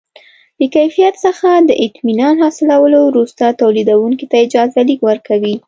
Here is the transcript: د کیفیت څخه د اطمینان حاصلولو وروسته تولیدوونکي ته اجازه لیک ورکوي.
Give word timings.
د 0.59 0.61
کیفیت 0.75 1.15
څخه 1.25 1.49
د 1.69 1.71
اطمینان 1.85 2.35
حاصلولو 2.43 2.99
وروسته 3.09 3.57
تولیدوونکي 3.61 4.25
ته 4.31 4.37
اجازه 4.45 4.79
لیک 4.89 5.01
ورکوي. 5.09 5.55